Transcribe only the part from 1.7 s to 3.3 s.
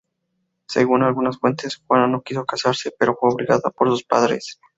Juana no quiso casarse, pero fue